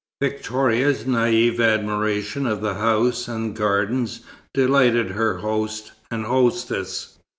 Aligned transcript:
Victoria's 0.19 1.03
naïve 1.03 1.59
admiration 1.59 2.47
of 2.47 2.59
the 2.59 2.73
house 2.73 3.27
and 3.27 3.55
gardens 3.55 4.21
delighted 4.51 5.11
her 5.11 5.37
host 5.37 5.91
and 6.09 6.25
hostess. 6.25 7.19